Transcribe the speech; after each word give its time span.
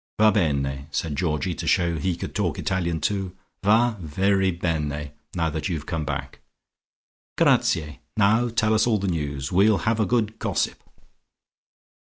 "Va 0.17 0.31
bene," 0.31 0.87
said 0.89 1.15
Georgie 1.15 1.53
to 1.53 1.67
show 1.67 1.95
he 1.99 2.15
could 2.15 2.33
talk 2.33 2.57
Italian 2.57 2.99
too. 2.99 3.37
"Va 3.63 3.97
very 4.01 4.49
bene 4.49 5.11
now 5.35 5.47
that 5.51 5.69
you've 5.69 5.85
come 5.85 6.05
back." 6.05 6.39
"Grazie! 7.37 7.99
Now 8.17 8.49
tell 8.49 8.73
us 8.73 8.87
all 8.87 8.97
the 8.97 9.07
news. 9.07 9.51
We'll 9.51 9.77
have 9.85 9.99
a 9.99 10.07
good 10.07 10.39
gossip." 10.39 10.83